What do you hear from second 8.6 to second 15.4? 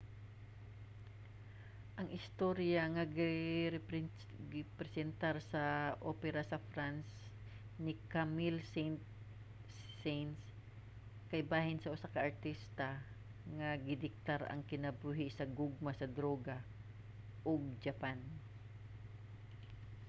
saint-saens kay bahin sa usa ka artista nga gidiktar ang kinabuhi